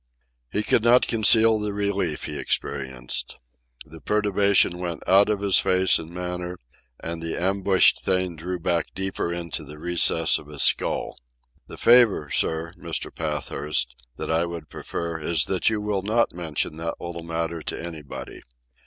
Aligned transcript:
He 0.51 0.63
could 0.63 0.83
not 0.83 1.05
conceal 1.07 1.59
the 1.59 1.73
relief 1.73 2.23
he 2.23 2.35
experienced. 2.35 3.35
The 3.85 4.01
perturbation 4.01 4.79
went 4.79 5.07
out 5.07 5.29
of 5.29 5.41
his 5.41 5.59
face 5.59 5.99
and 5.99 6.09
manner, 6.09 6.57
and 6.99 7.21
the 7.21 7.39
ambushed 7.39 8.01
thing 8.01 8.35
drew 8.35 8.59
back 8.59 8.87
deeper 8.95 9.31
into 9.31 9.63
the 9.63 9.77
recess 9.77 10.39
of 10.39 10.47
his 10.47 10.63
skull. 10.63 11.17
"The 11.67 11.77
favour, 11.77 12.31
sir, 12.31 12.73
Mr. 12.79 13.13
Pathurst, 13.13 13.95
that 14.17 14.31
I 14.31 14.43
would 14.45 14.69
prefer 14.69 15.19
is 15.19 15.45
that 15.45 15.69
you 15.69 15.79
will 15.79 16.01
not 16.01 16.33
mention 16.33 16.77
that 16.77 16.99
little 16.99 17.23
matter 17.23 17.61
to 17.61 17.79
anybody. 17.79 18.41